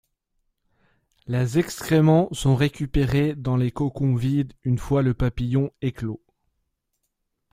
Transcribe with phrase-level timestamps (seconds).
[1.27, 6.23] Les excréments sont récupérés dans les cocons vides une fois le papillon éclos.